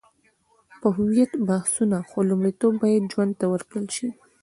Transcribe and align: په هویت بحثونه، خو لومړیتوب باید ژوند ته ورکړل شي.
په 0.81 0.87
هویت 0.97 1.31
بحثونه، 1.49 1.97
خو 2.09 2.17
لومړیتوب 2.29 2.73
باید 2.83 3.09
ژوند 3.13 3.33
ته 3.39 3.45
ورکړل 3.49 3.85
شي. 3.95 4.07